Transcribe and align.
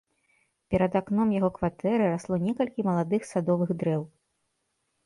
Перад 0.73 0.97
акном 1.01 1.33
яго 1.35 1.49
кватэры 1.57 2.09
расло 2.15 2.35
некалькі 2.47 2.81
маладых 2.89 3.21
садовых 3.35 3.69
дрэў. 3.85 4.03